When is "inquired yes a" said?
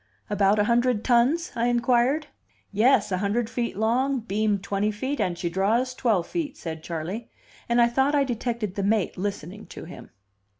1.67-3.19